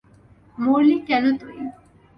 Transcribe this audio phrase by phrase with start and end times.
[0.57, 1.55] মরলি কেন তুই?